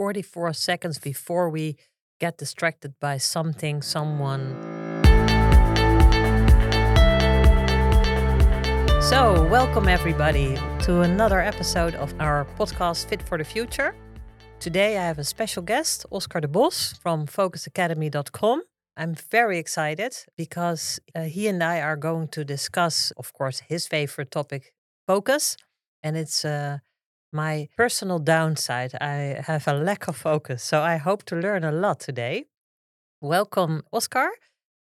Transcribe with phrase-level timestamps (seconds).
[0.00, 1.76] 44 seconds before we
[2.20, 4.56] get distracted by something, someone.
[9.02, 13.94] So, welcome everybody to another episode of our podcast Fit for the Future.
[14.58, 18.62] Today I have a special guest, Oscar de Bos from focusacademy.com.
[18.96, 23.86] I'm very excited because uh, he and I are going to discuss, of course, his
[23.86, 24.72] favorite topic,
[25.06, 25.58] focus.
[26.02, 26.78] And it's uh,
[27.32, 28.94] my personal downside.
[29.00, 30.62] I have a lack of focus.
[30.62, 32.46] So I hope to learn a lot today.
[33.20, 34.30] Welcome, Oscar.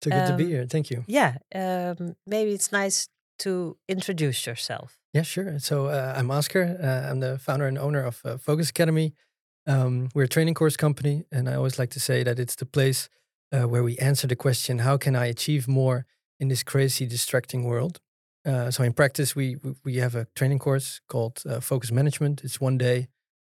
[0.04, 0.66] So good to be Um, here.
[0.68, 1.04] Thank you.
[1.08, 3.08] Yeah, um, maybe it's nice
[3.40, 5.00] to introduce yourself.
[5.14, 5.60] Yeah, sure.
[5.60, 6.78] So uh, I'm Oscar.
[6.82, 9.14] Uh, I'm the founder and owner of uh, Focus Academy.
[9.68, 12.66] Um, we're a training course company, and I always like to say that it's the
[12.66, 13.10] place
[13.52, 16.06] uh, where we answer the question, "How can I achieve more
[16.40, 18.00] in this crazy, distracting world?"
[18.46, 22.44] Uh, so in practice, we we- have a training course called uh, Focus Management.
[22.44, 23.08] It's one day,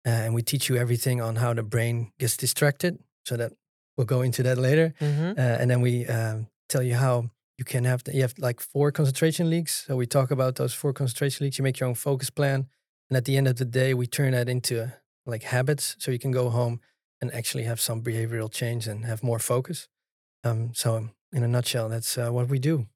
[0.07, 2.97] uh, and we teach you everything on how the brain gets distracted.
[3.25, 3.51] So that
[3.97, 4.93] we'll go into that later.
[4.99, 5.37] Mhm.
[5.37, 8.59] Uh, and then we um, tell you how you can have the, you have like
[8.61, 9.85] four concentration leaks.
[9.85, 11.57] So we talk about those four concentration leaks.
[11.59, 12.67] You make your own focus plan,
[13.09, 14.87] and at the end of the day, we turn that into uh,
[15.25, 16.79] like habits, so you can go home
[17.21, 19.87] and actually have some behavioral change and have more focus.
[20.43, 22.87] Um, so in a nutshell, that's uh, what we do.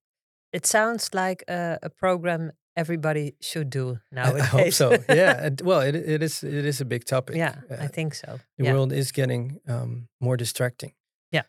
[0.56, 4.42] It sounds like a, a program everybody should do nowadays.
[4.54, 4.98] I hope so.
[5.10, 5.50] Yeah.
[5.64, 7.36] well, it, it is it is a big topic.
[7.36, 8.40] yeah, Uh, I think so.
[8.58, 8.74] the yeah.
[8.74, 10.94] world is getting um, more distracting.
[11.32, 11.44] Yeah.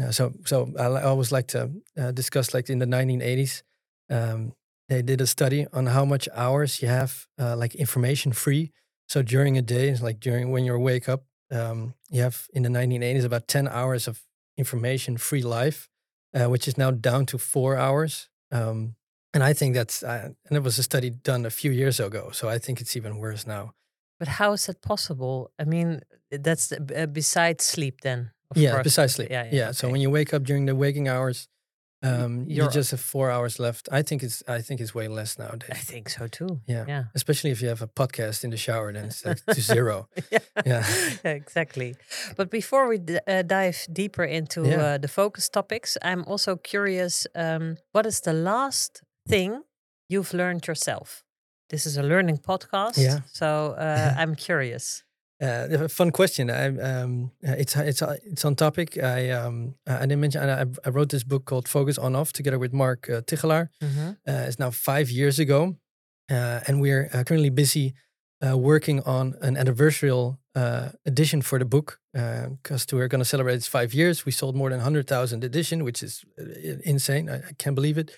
[0.00, 3.62] Uh, so so I, I always like to uh, discuss like in the 1980s,
[4.10, 4.52] um,
[4.88, 8.72] they did a study on how much hours you have uh, like information free.
[9.08, 12.62] So during a day, it's like during when you wake up, um, you have in
[12.62, 14.20] the 1980s about 10 hours of
[14.56, 15.88] information free life,
[16.34, 18.28] uh, which is now down to four hours.
[18.52, 18.94] Um,
[19.34, 22.30] and I think that's uh, and it was a study done a few years ago.
[22.32, 23.72] So I think it's even worse now.
[24.18, 25.50] But how is that possible?
[25.58, 26.00] I mean,
[26.30, 28.30] that's the- uh, besides sleep then.
[28.50, 28.84] Of yeah, course.
[28.84, 29.28] besides sleep.
[29.30, 31.48] Yeah, Yeah, yeah, So when you wake up during the waking hours,
[32.02, 33.88] um, you you're- just have four hours left.
[33.92, 35.70] I think it's I think it's way less nowadays.
[35.70, 36.60] I think so too.
[36.66, 36.84] Yeah.
[36.88, 37.04] Yeah.
[37.14, 40.08] Especially if you have a podcast in the shower, then it's like to zero.
[40.32, 40.38] yeah.
[40.66, 40.84] Yeah.
[41.24, 41.94] exactly.
[42.36, 44.82] But before we d- uh, dive deeper into Yeah.
[44.94, 49.62] uh, the focus topics, I'm also curious um, what is the last thing
[50.08, 51.22] you've learned yourself?
[51.68, 52.98] This is a learning podcast.
[52.98, 53.20] Yeah.
[53.32, 55.04] So uh, I'm curious.
[55.42, 56.50] Uh, a fun question.
[56.50, 58.96] I, um, uh, it's it's it's on topic.
[59.02, 60.40] I um, I didn't mention.
[60.48, 63.68] I, I wrote this book called Focus on Off together with Mark uh, Tigchelaar.
[63.82, 64.10] Mhm.
[64.28, 65.76] Uh, it's now five years ago,
[66.30, 67.92] uh, and we're uh, currently busy
[68.46, 73.54] uh, working on an anniversarial uh, edition for the book because we're going to celebrate
[73.56, 74.24] its five years.
[74.24, 76.24] We sold more than hundred thousand edition, which is
[76.84, 77.28] insane.
[77.28, 78.12] I, I can't believe it.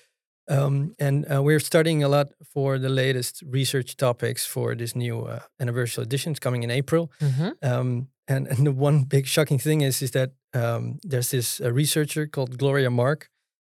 [0.48, 5.22] Um, and uh, we're studying a lot for the latest research topics for this new
[5.22, 6.32] uh, anniversarial edition.
[6.32, 7.10] It's coming in April.
[7.20, 7.52] Mhm.
[7.62, 11.72] Um, and, and the one big shocking thing is is that um, there's this uh,
[11.72, 13.28] researcher called Gloria Mark,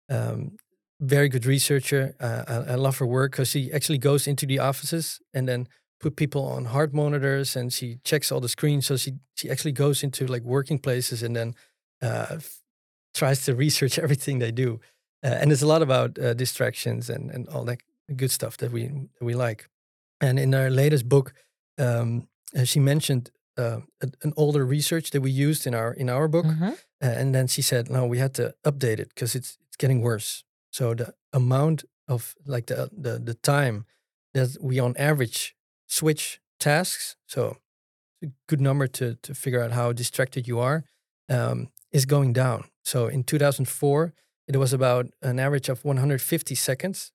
[0.10, 0.58] um,
[1.00, 2.16] very good researcher.
[2.20, 5.68] Uh, I, I love her work because she actually goes into the offices and then
[6.00, 8.86] put people on heart monitors and she checks all the screens.
[8.88, 11.54] So she she actually goes into like working places and then
[12.02, 12.38] uh,
[13.14, 14.80] tries to research everything they do.
[15.24, 17.80] Uh, and it's a lot about uh, distractions and and all that
[18.16, 18.84] good stuff that we
[19.20, 19.70] that we like.
[20.22, 21.34] And in our latest book,
[21.78, 23.30] um, uh, she mentioned
[23.60, 26.72] uh, a- an older research that we used in our in our book, Mhm.
[27.04, 30.02] uh, and then she said, "No, we had to update it because it's it's getting
[30.04, 33.86] worse." So the amount of like the the the time
[34.34, 35.56] that we on average
[35.88, 37.58] switch tasks, so
[38.24, 40.84] a good number to to figure out how distracted you are,
[41.30, 42.64] um, is going down.
[42.84, 44.14] So in 2004,
[44.48, 47.12] it was about an average of 150 seconds,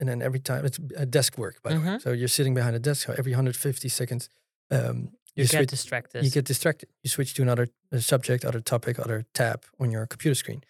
[0.00, 1.86] and then every time it's uh, desk work, by the way.
[1.86, 2.00] Mhm.
[2.02, 3.06] So you're sitting behind a desk.
[3.06, 4.28] So every 150 seconds,
[4.70, 6.24] um, You, get switch- distracted.
[6.24, 6.88] you get distracted.
[7.02, 10.62] You switch to another uh, subject, other topic, other tab on your computer screen.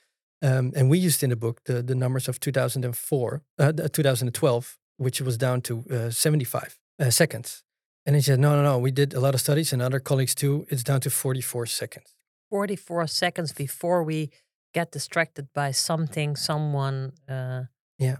[0.42, 5.20] Um, and we used in the book the, the numbers of 2004, uh, 2012, which
[5.20, 7.64] was down to uh, 75 uh, seconds.
[8.06, 10.34] And he said, no, no, no, we did a lot of studies and other colleagues
[10.34, 10.66] too.
[10.70, 12.14] It's down to 44 seconds.
[12.50, 14.30] 44 seconds before we
[14.76, 17.12] get distracted by something, someone.
[17.28, 17.62] Uh,
[17.98, 18.16] yeah,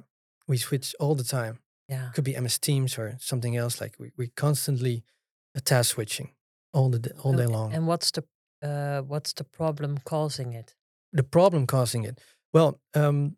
[0.48, 1.58] We switch all the time.
[1.88, 2.10] yeah.
[2.14, 3.84] Could be MS Teams or something else.
[3.84, 5.02] Like we, we constantly
[5.64, 6.28] task switching
[6.72, 7.74] all the all day long.
[7.74, 8.22] And what's the
[8.62, 10.74] uh, what's the problem causing it?
[11.12, 12.20] the problem causing it?
[12.52, 13.36] Well, um,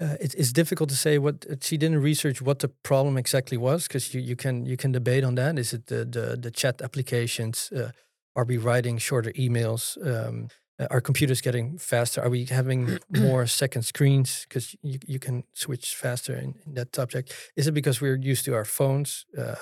[0.00, 3.58] uh, it, it's difficult to say what uh, she didn't research what the problem exactly
[3.58, 5.58] was because you, you can you can debate on that.
[5.58, 7.70] Is it the the, the chat applications?
[7.72, 7.90] Uh,
[8.34, 9.96] are we writing shorter emails?
[10.04, 12.20] Um, are computers getting faster?
[12.22, 16.94] Are we having more second screens because you, you can switch faster in, in that
[16.94, 17.32] subject?
[17.56, 19.24] Is it because we're used to our phones?
[19.36, 19.54] Uh,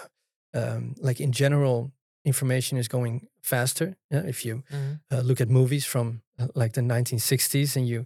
[0.55, 1.93] um, like in general,
[2.25, 3.97] information is going faster.
[4.11, 4.23] Yeah?
[4.27, 5.01] If you Mhm.
[5.13, 8.05] uh, look at movies from uh, like the 1960s and you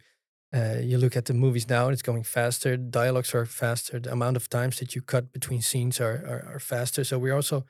[0.55, 2.77] uh, you look at the movies now, it's going faster.
[2.79, 4.01] Dialogues are faster.
[4.01, 7.05] The amount of times that you cut between scenes are are, are faster.
[7.05, 7.65] So we're also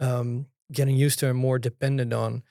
[0.00, 2.42] um, getting used to and more dependent on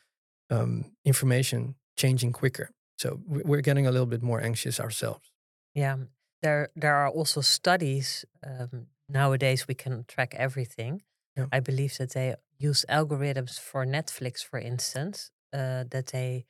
[0.50, 2.70] um, information changing quicker.
[2.98, 5.32] So we- we're getting a little bit more anxious ourselves.
[5.76, 5.98] Yeah,
[6.42, 9.68] there there are also studies um, nowadays.
[9.68, 11.04] We can track everything.
[11.36, 11.48] Yeah.
[11.52, 16.46] I believe that they use algorithms for Netflix, for instance, uh, that they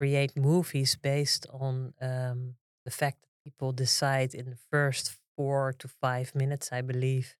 [0.00, 5.88] create movies based on um, the fact that people decide in the first four to
[5.88, 7.36] five minutes, I believe,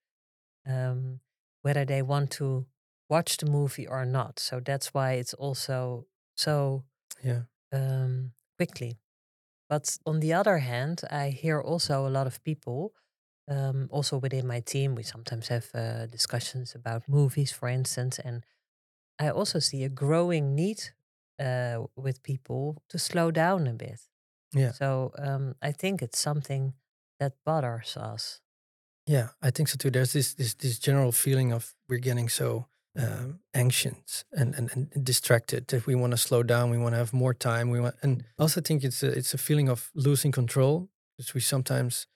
[0.66, 1.20] um,
[1.62, 2.66] whether they want to
[3.08, 4.38] watch the movie or not.
[4.38, 6.84] So that's why it's also so
[7.24, 7.44] Yeah.
[7.72, 8.98] um, quickly.
[9.68, 12.94] But on the other hand, I hear also a lot of people,
[13.48, 18.44] um, also within my team, we sometimes have uh, discussions about movies, for instance, and
[19.18, 20.82] I also see a growing need
[21.40, 24.00] uh, with people to slow down a bit.
[24.54, 24.72] Yeah.
[24.72, 26.74] So um, I think it's something
[27.20, 28.42] that bothers us.
[29.06, 29.90] Yeah, I think so too.
[29.90, 35.04] There's this this this general feeling of we're getting so um, anxious and, and and
[35.04, 36.70] distracted that we want to slow down.
[36.70, 37.70] We want to have more time.
[37.70, 41.34] We want, and I also think it's a it's a feeling of losing control because
[41.34, 42.06] we sometimes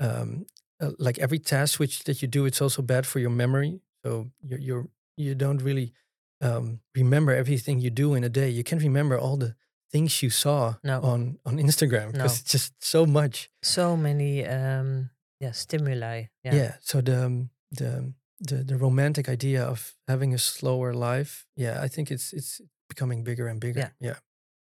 [0.00, 0.46] um,
[0.82, 3.80] uh, like every task which that you do, it's also bad for your memory.
[4.04, 4.86] So you you're
[5.16, 5.92] you don't really
[6.40, 8.48] um, remember everything you do in a day.
[8.50, 9.54] You can't remember all the
[9.92, 11.00] things you saw No.
[11.02, 12.40] on on Instagram because No.
[12.42, 13.50] it's just so much.
[13.62, 15.10] So many um,
[15.40, 16.24] yeah stimuli.
[16.42, 16.54] Yeah.
[16.54, 18.12] yeah so the um, the
[18.48, 23.24] the the romantic idea of having a slower life yeah i think it's it's becoming
[23.24, 23.90] bigger and bigger Yeah.
[24.00, 24.18] yeah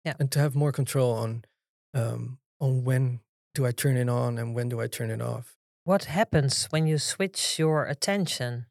[0.05, 0.15] Yeah.
[0.19, 1.43] and to have more control on
[1.93, 3.19] um on when
[3.53, 5.55] do i turn it on and when do i turn it off
[5.87, 8.65] What happens when you switch your attention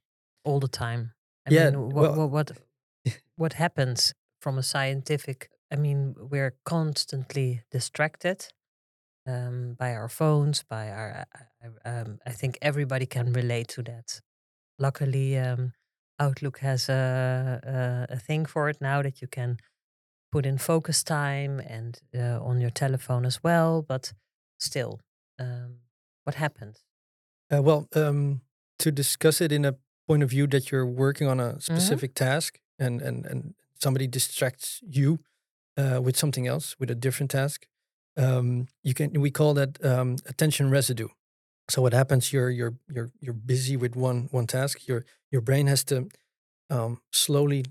[0.44, 1.12] all the time?
[1.48, 2.58] I Yeah, mean, what, well- what what
[3.42, 4.12] what happens
[4.42, 5.48] from a scientific?
[5.74, 8.38] I mean, we're constantly distracted
[9.26, 11.24] um, by our phones, by our.
[11.84, 14.20] Um, I think everybody can relate to that.
[14.78, 15.72] Luckily, um,
[16.18, 19.58] Outlook has a, a a thing for it now that you can
[20.32, 23.82] put in focus time and uh, on your telephone as well.
[23.82, 24.12] But
[24.58, 25.00] still,
[25.38, 25.80] um,
[26.24, 26.84] what happens?
[27.52, 28.40] uh, well um
[28.78, 29.74] to discuss it in a
[30.08, 34.80] point of view that you're working on a specific task and and and somebody distracts
[34.82, 35.18] you
[35.76, 37.66] uh, with something else with a different task
[38.16, 41.08] um, you can we call that um, attention residue
[41.68, 45.66] so what happens you're you're you're you're busy with one one task your your brain
[45.66, 46.08] has to
[46.70, 47.64] um, slowly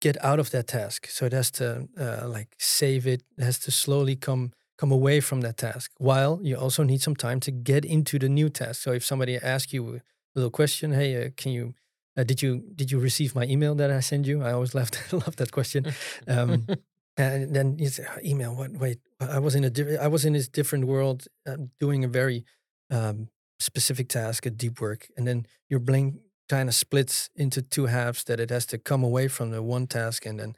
[0.00, 3.58] get out of that task so it has to uh, like save it it has
[3.58, 7.50] to slowly come come away from that task while you also need some time to
[7.50, 10.00] get into the new task so if somebody asks you a
[10.34, 11.74] little question hey uh, can you
[12.16, 14.90] uh, did you did you receive my email that i sent you i always love
[15.12, 15.86] love that question
[16.28, 16.66] um,
[17.20, 18.54] and then you say, "Oh, email.
[18.54, 18.72] What?
[18.72, 20.00] Wait, I was in a different.
[20.00, 22.44] I was in this different world, uh, doing a very
[22.90, 23.28] um,
[23.58, 28.24] specific task, a deep work, and then your brain kind of splits into two halves.
[28.24, 30.54] That it has to come away from the one task and then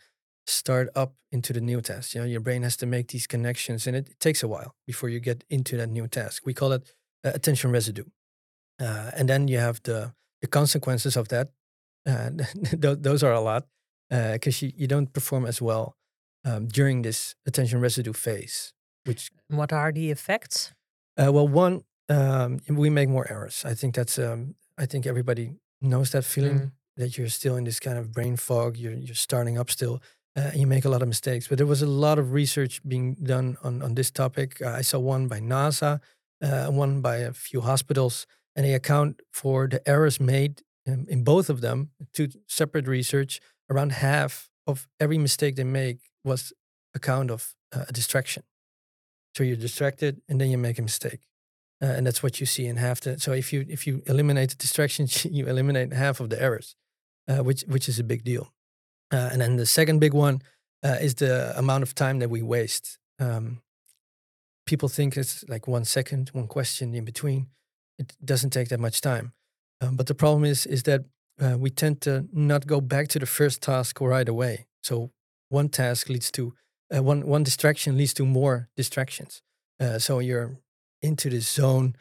[0.47, 2.15] start up into the new task.
[2.15, 4.75] You know, your brain has to make these connections, and it, it takes a while
[4.87, 6.43] before you get into that new task.
[6.47, 6.93] We call it
[7.25, 8.05] uh, attention residue,
[8.81, 11.49] uh, and then you have the the consequences of that.
[12.07, 12.31] Uh,
[12.83, 13.67] th- those are a lot
[14.11, 15.97] because you, you don't perform as well
[16.45, 18.73] um, during this attention residue phase.
[19.07, 20.73] Which, What are the effects?
[21.17, 23.65] uh, well, one, um, we make more errors.
[23.65, 26.73] I think that's, um, I think everybody knows that feeling Mm.
[26.97, 28.77] that you're still in this kind of brain fog.
[28.77, 30.01] You're you're starting up still.
[30.37, 31.47] Uh, you make a lot of mistakes.
[31.49, 34.61] But there was a lot of research being done on on this topic.
[34.61, 36.01] Uh, I saw one by NASA,
[36.43, 41.25] uh, one by a few hospitals, and they account for the errors made um, in
[41.25, 41.91] both of them.
[42.13, 43.41] Two separate research.
[43.69, 46.53] Around half of every mistake they make was
[46.95, 48.43] account of uh, a distraction.
[49.37, 51.21] So you're distracted, and then you make a mistake,
[51.83, 53.19] uh, and that's what you see in half the.
[53.19, 56.77] So if you if you eliminate the distractions, you eliminate half of the errors,
[57.29, 58.53] uh, which which is a big deal.
[59.13, 60.41] Uh, and then the second big one
[60.83, 62.99] uh, is the amount of time that we waste.
[63.19, 63.61] Um,
[64.65, 67.49] people think it's like one second, one question in between.
[67.99, 69.33] It doesn't take that much time.
[69.81, 71.05] Um, but the problem is is that
[71.41, 74.67] uh, we tend to not go back to the first task right away.
[74.83, 75.11] So
[75.49, 76.55] one task leads to
[76.95, 79.43] uh, one one distraction leads to more distractions.
[79.99, 80.63] So you're
[81.03, 81.95] into the zone.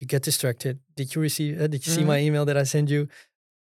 [0.00, 0.78] You get distracted.
[0.96, 1.60] Did you receive?
[1.60, 3.08] Uh, did you see my email that I sent you?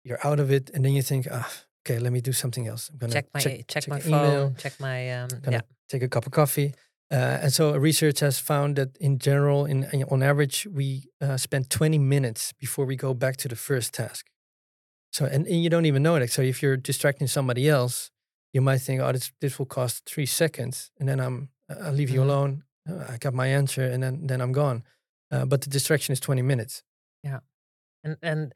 [0.05, 1.51] You're out of it, and then you think, ah,
[1.85, 2.89] okay, let me do something else.
[2.91, 5.61] I'm gonna check my check, my phone, email, check my um, yeah.
[5.89, 6.75] take a cup of coffee.
[7.11, 11.37] Uh, and so research has found that in general, in, in- on average, we uh,
[11.37, 14.27] spend 20 minutes before we go back to the first task.
[15.13, 16.31] So and, and you don't even know it.
[16.31, 18.11] So if you're distracting somebody else,
[18.55, 22.09] you might think, oh, this this will cost three seconds, and then I'm I'll leave
[22.11, 22.25] you Mhm.
[22.25, 22.63] alone.
[22.87, 24.83] I got my answer, and then then I'm gone.
[25.31, 26.83] Uh, but the distraction is 20 minutes.
[27.23, 27.41] Yeah,
[28.05, 28.53] and and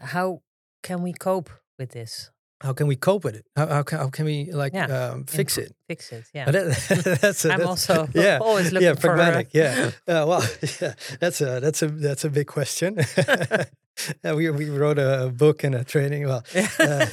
[0.00, 0.42] how
[0.82, 2.30] can we cope with this?
[2.60, 3.44] How can we cope with it?
[3.56, 5.76] How how can, how can we like Yeah, um, fix it?
[5.88, 6.24] Fix it.
[6.34, 6.50] Yeah.
[6.50, 10.42] That, that's a, I'm that's- also yeah always looking yeah for pragmatic yeah uh, well
[10.80, 12.96] yeah that's a that's a that's a big question.
[14.24, 16.26] yeah, we we wrote a book and a training.
[16.26, 17.06] Well, uh,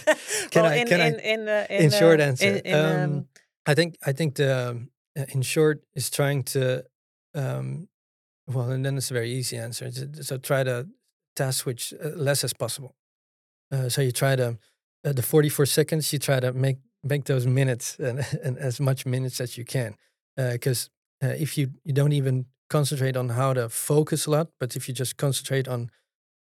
[0.50, 2.58] can well, I- in, can I- in, in, uh, in, in short uh, answer, in,
[2.66, 3.28] in, um, um,
[3.68, 6.86] I think I think the in short is trying to
[7.34, 7.88] um,
[8.48, 9.92] well, and then it's a very easy answer.
[10.22, 10.88] So try to
[11.36, 12.96] task switch uh, less as possible.
[13.72, 14.58] Uh, so you try to
[15.04, 16.12] uh, the forty four seconds.
[16.14, 19.96] You try to make make those minutes and, and as much minutes as you can,
[20.38, 20.90] because
[21.24, 24.88] uh, if you you don't even concentrate on how to focus a lot, but if
[24.88, 25.90] you just concentrate on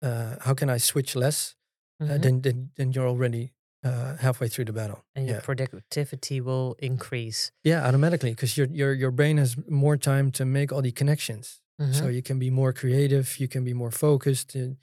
[0.02, 1.54] uh, how can I switch less,
[2.00, 2.22] uh, mhm.
[2.22, 3.52] then, then then you're already
[3.84, 5.04] uh, halfway through the battle.
[5.14, 5.40] and your yeah.
[5.40, 7.52] productivity will increase.
[7.64, 11.60] Yeah, automatically, because your your your brain has more time to make all the connections,
[11.90, 12.14] so Mhm.
[12.14, 14.76] you can be more creative, you can be more focused, and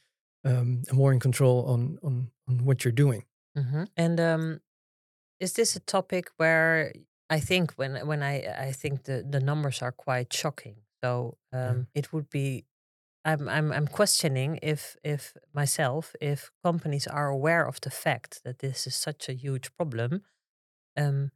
[0.45, 3.25] um, more in control on on on what you're doing.
[3.57, 3.87] Mhm.
[3.97, 4.61] And um,
[5.39, 6.93] is this a topic where
[7.29, 10.77] I think when when I I think the the numbers are quite shocking.
[11.03, 12.65] So um, it would be
[13.25, 18.59] I'm I'm I'm questioning if if myself if companies are aware of the fact that
[18.59, 20.23] this is such a huge problem.
[20.97, 21.31] Um,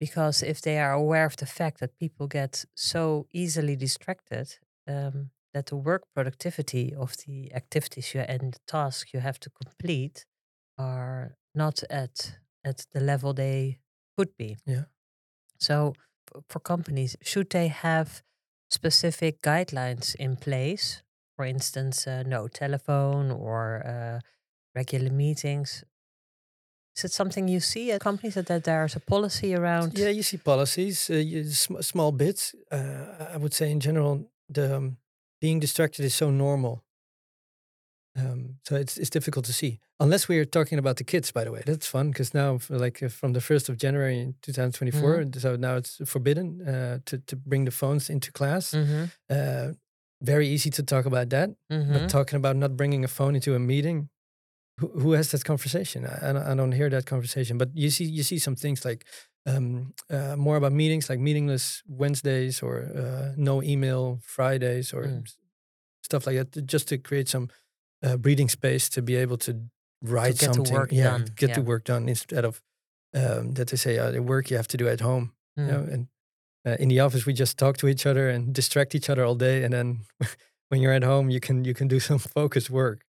[0.00, 4.58] because if they are aware of the fact that people get so easily distracted,
[4.88, 9.50] um, that the work productivity of the activities you and the tasks you have to
[9.50, 10.26] complete
[10.78, 13.78] are not at at the level they
[14.16, 14.56] could be.
[14.66, 14.84] Yeah.
[15.60, 15.94] So
[16.48, 18.22] for companies, should they have
[18.70, 21.02] specific guidelines in place?
[21.38, 24.18] For instance, uh, no telephone or uh,
[24.74, 25.84] regular meetings.
[26.96, 29.96] Is it something you see at companies that, that there's a policy around?
[29.96, 32.56] Yeah, you see policies, uh, you, sm- small bits.
[32.72, 34.96] Uh, I would say in general, the um,
[35.40, 36.82] being distracted is so normal.
[38.16, 41.30] Um, so it's it's difficult to see unless we are talking about the kids.
[41.30, 44.34] By the way, that's fun because now, like uh, from the first of January in
[44.42, 48.74] 2024, so now it's forbidden uh, to to bring the phones into class.
[48.74, 49.04] Mm-hmm.
[49.30, 49.74] Uh,
[50.20, 51.92] very easy to talk about that, Mm-hmm.
[51.92, 54.08] but talking about not bringing a phone into a meeting,
[54.80, 56.04] who, who has that conversation?
[56.06, 57.58] I, I don't- I don't hear that conversation.
[57.58, 59.04] But you see, you see some things like
[59.46, 65.24] um, uh, more about meetings, like meaningless Wednesdays or uh, no email Fridays or Mm.
[66.02, 67.48] stuff like that, just to create some
[68.04, 69.52] uh, breathing space to be able to
[70.02, 72.60] write get the something, work yeah, done, get the work done instead of
[73.14, 75.32] um, that they say uh, the work you have to do at home.
[75.58, 75.66] Mm.
[75.66, 76.06] You know, and
[76.68, 79.34] uh, in the office we just talk to each other and distract each other all
[79.36, 80.00] day, and then
[80.68, 83.00] when you're at home you can you can do some focused work.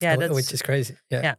[0.00, 0.94] Yeah, that's which is crazy.
[1.10, 1.22] Yeah.
[1.22, 1.34] yeah.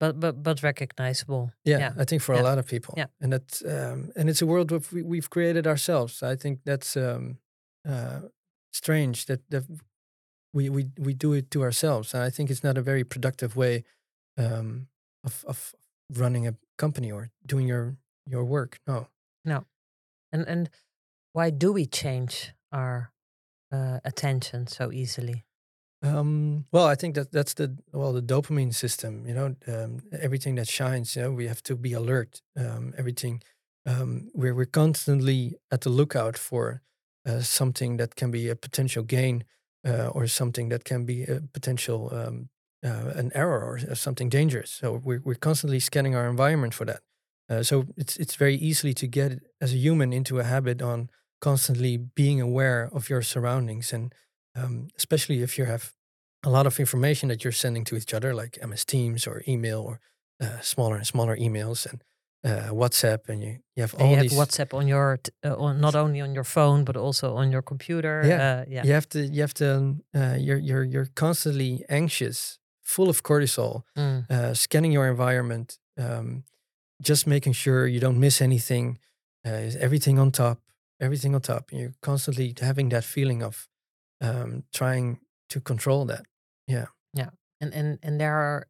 [0.00, 1.50] but but but recognizable.
[1.64, 2.02] Yeah, Yeah.
[2.02, 2.42] I think for Yeah.
[2.42, 2.94] a lot of people.
[2.96, 3.08] Yeah.
[3.20, 6.22] And that's um, and it's a world we, we've created ourselves.
[6.22, 7.38] I think that's um,
[7.88, 8.20] uh,
[8.72, 9.64] strange that that
[10.54, 12.14] we, we we do it to ourselves.
[12.14, 13.84] And I think it's not a very productive way
[14.36, 14.88] um,
[15.24, 15.74] of of
[16.08, 17.96] running a company or doing your
[18.30, 18.78] your work.
[18.86, 19.08] No.
[19.44, 19.64] No.
[20.32, 20.70] And and
[21.32, 23.12] why do we change our
[23.72, 25.44] uh, attention so easily?
[26.02, 29.26] Um, well, I think that that's the well the dopamine system.
[29.26, 31.16] You know, um, everything that shines.
[31.16, 32.42] You know, we have to be alert.
[32.56, 33.42] Um, everything.
[33.86, 36.82] Um, we're we're constantly at the lookout for
[37.26, 39.44] uh, something that can be a potential gain,
[39.86, 42.48] uh, or something that can be a potential um,
[42.84, 44.70] uh, an error or something dangerous.
[44.70, 47.00] So we're we're constantly scanning our environment for that.
[47.50, 51.08] Uh, so it's it's very easily to get as a human into a habit on
[51.40, 54.12] constantly being aware of your surroundings and
[54.56, 55.92] um, especially if you have
[56.46, 59.80] a lot of information that you're sending to each other, like MS Teams or email
[59.80, 60.00] or
[60.40, 62.02] uh, smaller and smaller emails and
[62.44, 64.38] uh, WhatsApp, and you, you have And all you have these.
[64.38, 67.62] WhatsApp on your t- uh, on, not only on your phone but also on your
[67.62, 68.22] computer.
[68.24, 68.84] Yeah, uh, yeah.
[68.86, 69.20] You have to.
[69.26, 69.74] You have to.
[69.76, 74.24] um, Uh, you're you're you're constantly anxious, full of cortisol, Mm.
[74.30, 76.44] uh, scanning your environment, um,
[77.00, 78.98] just making sure you don't miss anything.
[79.46, 80.58] Uh, is everything on top?
[81.00, 81.70] Everything on top.
[81.72, 83.68] You're constantly having that feeling of
[84.20, 86.26] um, trying to control that.
[86.66, 86.86] Yeah.
[87.14, 87.30] Yeah.
[87.60, 88.66] And and and there are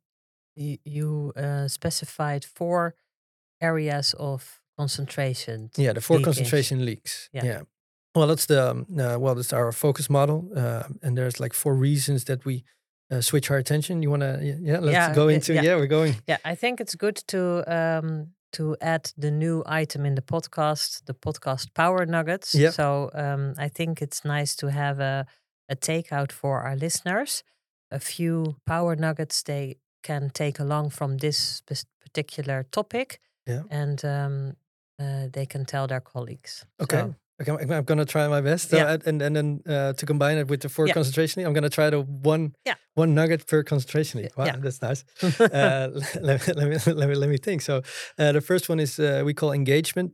[0.56, 2.94] you, you uh, specified four
[3.60, 5.70] areas of concentration.
[5.76, 6.36] Yeah, the four leakage.
[6.36, 7.28] concentration leaks.
[7.32, 7.44] Yeah.
[7.44, 7.60] Yeah.
[8.14, 11.74] Well, that's the um, uh, well, that's our focus model, uh, and there's like four
[11.74, 12.64] reasons that we
[13.10, 14.02] uh, switch our attention.
[14.02, 14.38] You want to?
[14.62, 15.52] Yeah, let's Yeah, go into.
[15.54, 15.62] yeah.
[15.64, 15.76] Yeah.
[15.76, 16.14] we're going.
[16.26, 21.04] Yeah, I think it's good to um, to add the new item in the podcast,
[21.04, 22.54] the podcast power nuggets.
[22.54, 22.72] Yep.
[22.74, 25.26] So um, I think it's nice to have a
[25.70, 27.44] a takeout for our listeners,
[27.90, 31.62] a few power nuggets they can take along from this
[32.00, 33.62] particular topic, Yeah.
[33.70, 34.56] and um,
[34.98, 36.64] uh, they can tell their colleagues.
[36.80, 36.96] Okay.
[37.00, 38.72] So, Okay, I'm, I'm gonna try my best.
[38.72, 38.92] Yeah.
[38.94, 40.94] and- and and then uh, to combine it with the four Yeah.
[40.94, 42.74] concentration, I'm gonna try the one Yeah.
[42.94, 44.28] one nugget per concentration.
[44.36, 44.56] Wow, Yeah.
[44.60, 45.04] that's nice.
[45.40, 45.88] uh,
[46.20, 47.62] let, me, let me let me let me think.
[47.62, 47.82] So
[48.18, 50.12] uh, the first one is uh, we call engagement.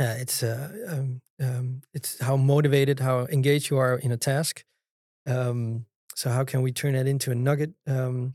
[0.00, 4.64] Uh, it's uh, um, um, it's how motivated, how engaged you are in a task.
[5.26, 7.70] Um, so how can we turn that into a nugget?
[7.86, 8.34] Um,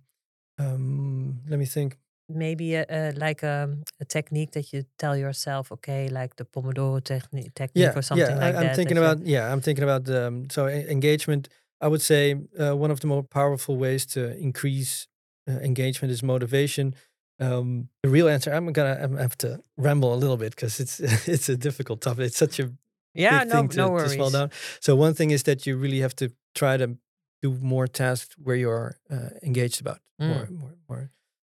[0.59, 1.97] um, let me think.
[2.29, 7.03] Maybe a, a, like a, a technique that you tell yourself, okay, like the Pomodoro
[7.03, 8.45] technique, technique yeah, or something yeah.
[8.45, 8.75] like I, I'm that.
[8.75, 11.49] thinking that you- about yeah, I'm thinking about um, so engagement.
[11.81, 15.07] I would say uh, one of the more powerful ways to increase
[15.49, 16.95] uh, engagement is motivation.
[17.39, 20.99] Um, the real answer, I'm gonna I'm, have to ramble a little bit because it's
[21.27, 22.25] it's a difficult topic.
[22.27, 22.71] It's such a
[23.13, 24.31] yeah, big no, thing to, no to worries.
[24.33, 24.49] down.
[24.81, 26.97] So one thing is that you really have to try to
[27.43, 30.59] do more tasks where you're uh, engaged about, more Mm.
[30.59, 31.11] more more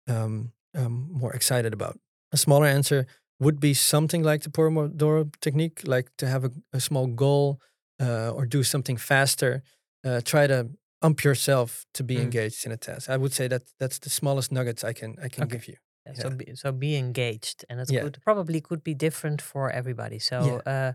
[0.07, 1.99] um, um, more excited about.
[2.31, 3.05] A smaller answer
[3.39, 7.59] would be something like the Pomodoro technique, like to have a, a small goal
[8.01, 9.61] uh, or do something faster.
[10.05, 10.69] Uh, try to
[11.01, 12.23] ump yourself to be Mm.
[12.23, 13.09] engaged in a task.
[13.09, 15.57] I would say that that's the smallest nuggets I can I can Okay.
[15.57, 15.75] give you.
[16.05, 18.01] Yeah, so be, so be engaged, and it's Yeah.
[18.01, 20.19] could probably could be different for everybody.
[20.19, 20.93] So uh,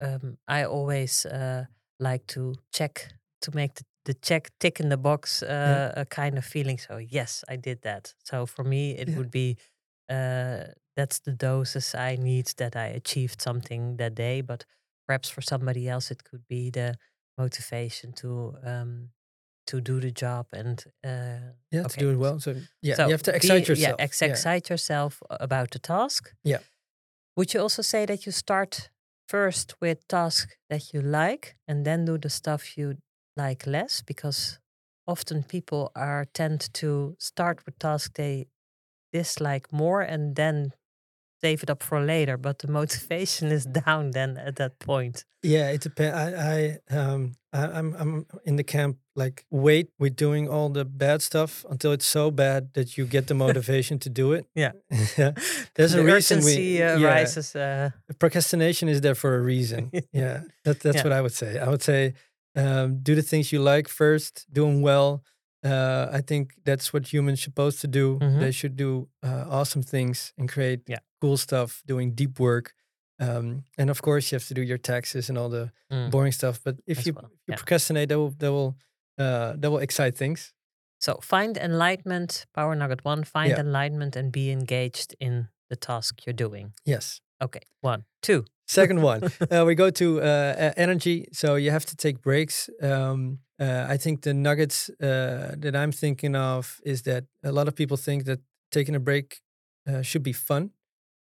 [0.00, 1.64] um, I always uh,
[2.00, 3.08] like to check
[3.42, 6.78] to make the, the check tick in the box uh, a kind of feeling.
[6.78, 8.14] So yes, I did that.
[8.24, 9.16] So for me, it Yeah.
[9.18, 9.56] would be
[10.10, 14.42] uh, that's the doses I need that I achieved something that day.
[14.42, 14.64] But
[15.06, 16.94] perhaps for somebody else, it could be the
[17.38, 19.10] motivation to um,
[19.66, 22.40] to do the job and uh, Yeah, Okay, to do it well.
[22.40, 23.96] So yeah, so you have to be- excite yourself.
[23.98, 24.30] Yeah, ex- Yeah.
[24.30, 26.34] excite yourself about the task.
[26.44, 26.60] Yeah.
[27.36, 28.90] Would you also say that you start
[29.28, 32.96] first with task that you like and then do the stuff you
[33.36, 34.02] like less?
[34.02, 34.58] Because
[35.06, 38.46] often people are tend to start with tasks they
[39.12, 40.72] dislike more and then
[41.42, 42.36] save it up for later.
[42.36, 45.24] But the motivation is down then at that point.
[45.42, 46.16] Yeah, it depends.
[46.16, 48.98] I, I, um, I, I'm, I'm in the camp.
[49.16, 53.26] Like, wait with doing all the bad stuff until it's so bad that you get
[53.26, 54.46] the motivation to do it.
[54.54, 54.72] Yeah.
[55.18, 55.32] yeah.
[55.74, 56.80] There's the a reason we.
[56.80, 57.54] uh, yeah, rises.
[57.56, 59.90] Uh, procrastination is there for a reason.
[60.12, 61.02] yeah, that, that's Yeah.
[61.02, 61.58] what I would say.
[61.58, 62.14] I would say,
[62.54, 64.46] um, do the things you like first.
[64.52, 65.22] Do them well.
[65.64, 68.18] Uh, I think that's what humans supposed to do.
[68.18, 68.40] Mhm.
[68.40, 70.98] They should do uh, awesome things and create Yeah.
[71.20, 72.74] cool stuff, doing deep work.
[73.20, 76.10] Um, and of course, you have to do your taxes and all the mm.
[76.10, 76.60] boring stuff.
[76.64, 77.56] But if As you, well, if you yeah.
[77.56, 78.74] procrastinate, that will that will
[79.18, 80.52] uh, that will excite things.
[81.00, 83.60] So find enlightenment, power nugget one, find Yeah.
[83.60, 86.72] enlightenment and be engaged in the task you're doing.
[86.84, 87.20] Yes.
[87.42, 88.44] Okay, one, two.
[88.66, 91.26] Second one, uh, we go to uh, energy.
[91.32, 92.70] So you have to take breaks.
[92.80, 97.68] Um, uh, I think the nuggets uh, that I'm thinking of is that a lot
[97.68, 99.40] of people think that taking a break
[99.86, 100.70] uh, should be fun,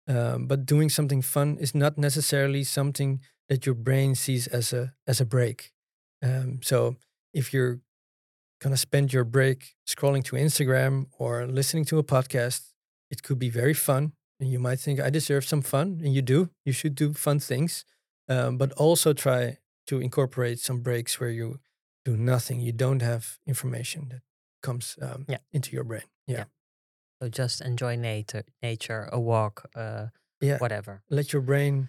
[0.08, 4.94] um, but doing something fun is not necessarily something that your brain sees as a
[5.08, 5.72] as a break.
[6.22, 6.96] Um, so
[7.34, 7.80] if you're
[8.62, 12.74] gonna spend your break scrolling to Instagram or listening to a podcast,
[13.10, 16.22] it could be very fun and you might think I deserve some fun, and you
[16.22, 16.50] do.
[16.66, 17.86] You should do fun things,
[18.28, 21.60] um, but also try to incorporate some breaks where you
[22.06, 22.60] do nothing.
[22.62, 24.22] You don't have information that
[24.62, 25.40] comes um, Yeah.
[25.52, 26.08] into your brain.
[26.28, 26.38] Yeah.
[26.38, 26.46] Yeah.
[27.22, 30.08] So just enjoy nature, nature, a walk, uh,
[30.42, 31.02] yeah, whatever.
[31.10, 31.88] Let your brain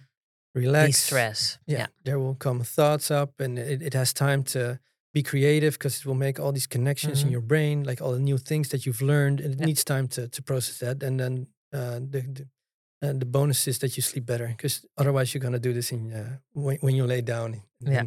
[0.53, 0.87] relax.
[0.87, 1.59] De-stress.
[1.67, 1.87] Yeah, Yeah.
[2.05, 4.79] there will come thoughts up, and it, it has time to
[5.13, 7.31] be creative because it will make all these connections in Mhm.
[7.31, 9.65] your brain, like all the new things that you've learned, and it Yeah.
[9.65, 11.03] needs time to to process that.
[11.03, 12.45] And then uh, the the,
[13.07, 16.01] uh, the bonus is that you sleep better because otherwise you're gonna do this in
[16.13, 17.61] uh, when, when you lay down.
[17.85, 18.03] And Yeah.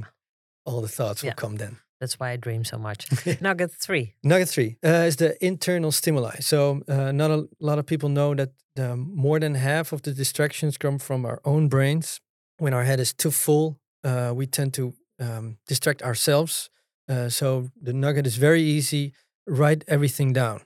[0.65, 1.77] all the thoughts will come then.
[2.01, 3.07] That's why I dream so much.
[3.41, 4.15] Nugget three.
[4.23, 6.37] Nugget three uh, is the internal stimuli.
[6.41, 10.13] So, uh, not a lot of people know that um, more than half of the
[10.13, 12.21] distractions come from our own brains.
[12.59, 16.71] When our head is too full, uh, we tend to um, distract ourselves.
[17.09, 19.13] Uh, so, the nugget is very easy.
[19.47, 20.61] Write everything down.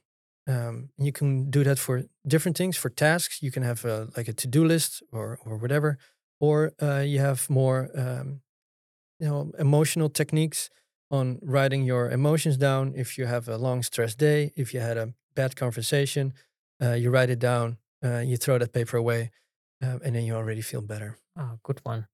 [0.47, 3.43] Um, you can do that for different things, for tasks.
[3.43, 5.99] You can have a, like a to do list or, or whatever.
[6.41, 8.41] Or uh, you have more um,
[9.19, 10.71] you know, emotional techniques
[11.11, 12.95] on writing your emotions down.
[12.97, 16.33] If you have a long stress day, if you had a bad conversation,
[16.83, 19.31] uh, you write it down, uh, you throw that paper away,
[19.83, 21.19] um, and then you already feel better.
[21.39, 22.07] Oh, good one.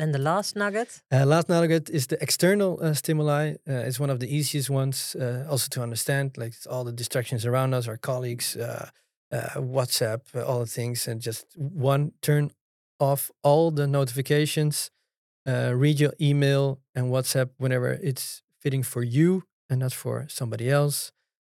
[0.00, 1.02] And the last nugget.
[1.12, 3.50] Uh, last nugget is the external uh, stimuli.
[3.68, 7.44] Uh, it's one of the easiest ones uh, also to understand, like all the distractions
[7.44, 8.88] around us, our colleagues, uh,
[9.32, 12.50] uh, WhatsApp, uh, all the things, and just one turn
[12.98, 14.90] off all the notifications.
[15.46, 20.70] Uh, read your email and WhatsApp whenever it's fitting for you and not for somebody
[20.70, 21.12] else.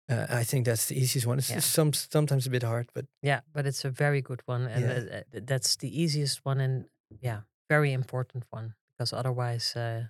[0.10, 1.38] Uh, I think that's the easiest one.
[1.40, 1.60] It's Yeah.
[1.60, 4.94] some sometimes a bit hard, but Yeah, but it's a very good one, and Yeah.
[4.94, 6.86] uh, uh, that's the easiest one, and
[7.22, 10.04] yeah, very important one because otherwise uh,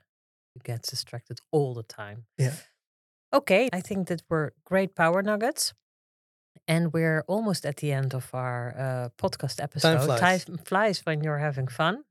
[0.56, 2.26] you get distracted all the time.
[2.38, 2.54] Yeah.
[3.34, 5.74] Okay, I think that were great power nuggets,
[6.68, 10.06] and we're almost at the end of our uh, podcast episode.
[10.06, 10.46] flies.
[10.46, 12.06] Time flies when you're having fun,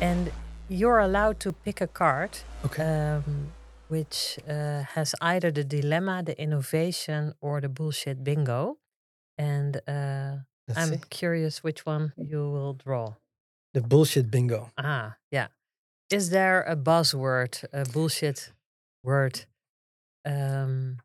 [0.00, 0.30] and
[0.68, 2.30] you're allowed to pick a card
[2.64, 2.82] okay.
[2.84, 3.52] um,
[3.88, 8.78] which uh, has either the dilemma, the innovation, or the bullshit bingo.
[9.38, 11.00] And uh, Let's I'm see.
[11.10, 13.14] curious which one you will draw.
[13.74, 14.70] The bullshit bingo.
[14.78, 15.48] Ah, yeah.
[16.10, 18.52] Is there a buzzword, a bullshit
[19.04, 19.44] word
[20.24, 20.98] um,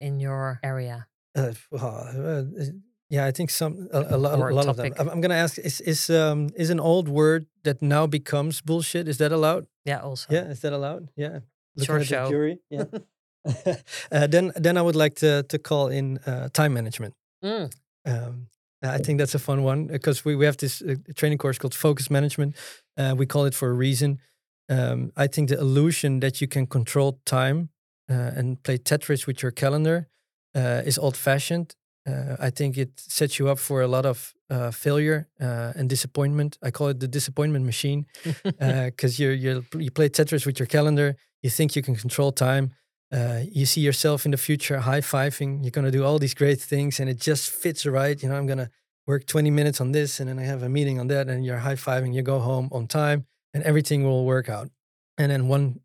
[0.00, 1.06] in your area?
[1.34, 2.64] Uh, well, uh,
[3.10, 4.92] yeah, I think some a, a, lo- a lot of them.
[4.98, 9.08] I'm, I'm gonna ask: Is is um is an old word that now becomes bullshit?
[9.08, 9.66] Is that allowed?
[9.84, 10.26] Yeah, also.
[10.34, 11.10] Yeah, is that allowed?
[11.16, 11.40] Yeah.
[11.76, 12.28] Looking the show.
[12.28, 12.58] jury.
[12.70, 12.84] Yeah.
[14.12, 17.14] uh, then then I would like to to call in uh, time management.
[17.44, 17.70] Mm,
[18.04, 18.48] Um,
[18.82, 21.74] I think that's a fun one because we, we have this uh, training course called
[21.74, 22.54] focus management.
[22.96, 24.20] Uh, we call it for a reason.
[24.68, 27.70] Um, I think the illusion that you can control time
[28.10, 30.08] uh, and play Tetris with your calendar
[30.54, 31.74] uh, is old fashioned.
[32.06, 35.88] Uh, I think it sets you up for a lot of uh, failure uh, and
[35.88, 36.56] disappointment.
[36.62, 38.06] I call it the disappointment machine
[38.44, 39.30] because you
[39.74, 41.16] you play Tetris with your calendar.
[41.42, 42.72] You think you can control time.
[43.10, 45.62] Uh, you see yourself in the future high fiving.
[45.62, 48.22] You're gonna do all these great things, and it just fits right.
[48.22, 48.70] You know, I'm gonna
[49.06, 51.58] work 20 minutes on this, and then I have a meeting on that, and you're
[51.58, 52.14] high fiving.
[52.14, 54.68] You go home on time, and everything will work out.
[55.16, 55.80] And then one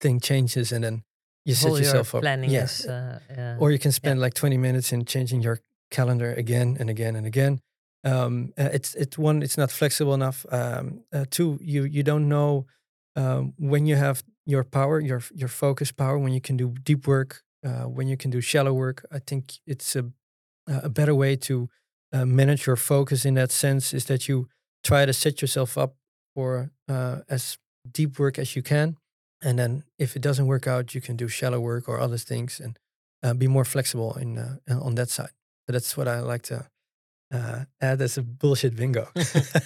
[0.00, 1.02] thing changes, and then
[1.44, 2.20] you set your yourself up.
[2.22, 2.64] planning Yeah.
[2.64, 2.86] is.
[2.86, 5.60] Uh, uh, Or you can spend like 20 minutes in changing your
[5.90, 7.60] calendar again and again and again.
[8.04, 10.46] Um, uh, it's it's one, it's not flexible enough.
[10.52, 12.66] Um, uh, two, you you don't know
[13.16, 17.06] um, when you have your power, your your focus power, when you can do deep
[17.06, 19.04] work, uh, when you can do shallow work.
[19.12, 20.04] I think it's a
[20.66, 21.68] a better way to
[22.12, 24.48] uh, manage your focus in that sense is that you
[24.82, 25.94] try to set yourself up
[26.34, 27.58] for uh, as
[27.90, 28.96] deep work as you can,
[29.42, 32.60] and then if it doesn't work out, you can do shallow work or other things
[32.60, 32.78] and
[33.22, 35.34] uh, be more flexible in uh, on that side.
[35.66, 36.66] So that's what I like to
[37.32, 39.08] uh, add as a bullshit bingo.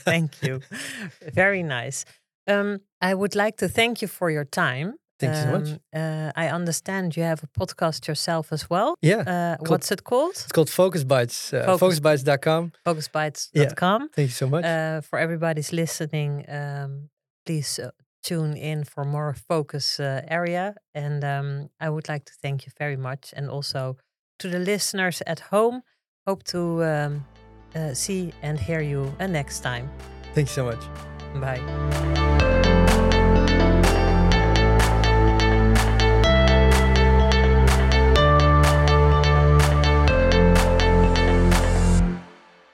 [0.05, 0.61] Thank you.
[1.33, 2.05] Very nice.
[2.47, 4.95] Um, I would like to thank you for your time.
[5.21, 5.69] Thank you so much.
[5.71, 8.95] Um, Uh, I understand you have a podcast yourself as well.
[9.03, 10.31] Yeah, Uh, what's it called?
[10.33, 11.53] it's called Focus Bites.
[11.53, 12.73] Uh, Focus- focusbites.com.
[12.87, 14.09] Focusbites.com.
[14.15, 14.65] Thank you so much.
[14.65, 17.09] Uh, for everybody's listening, um,
[17.47, 17.91] please uh,
[18.23, 20.75] tune in for more focus uh, area.
[20.95, 23.33] And um, I would like to thank you very much.
[23.37, 23.97] And also
[24.39, 25.83] to the listeners at home,
[26.27, 27.25] hope to um,
[27.77, 29.89] uh, see and hear you uh, next time.
[30.35, 31.12] Thank you so much.
[31.41, 32.52] Bye.